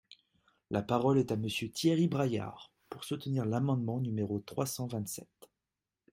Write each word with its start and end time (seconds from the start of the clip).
La 0.71 0.81
parole 0.81 1.19
est 1.19 1.31
à 1.31 1.35
Monsieur 1.35 1.69
Thierry 1.69 2.07
Braillard, 2.07 2.71
pour 2.89 3.03
soutenir 3.03 3.45
l’amendement 3.45 3.99
numéro 3.99 4.39
trois 4.39 4.65
cent 4.65 4.87
vingt-sept. 4.87 5.29